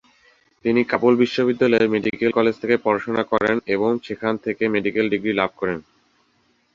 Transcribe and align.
তিনি 0.65 0.81
কাবুল 0.83 1.13
বিশ্ববিদ্যালয়ের 1.15 1.91
medical 1.93 2.29
college 2.31 2.55
থেকে 2.59 2.75
পড়াশুনা 2.77 3.23
করেন 3.31 3.55
এবং 3.75 3.91
সেখান 4.03 4.33
থেকে 4.45 4.63
মেডিকেল 4.67 5.05
ডিগ্রী 5.13 5.33
লাভ 5.33 5.51
করেন। 5.57 5.79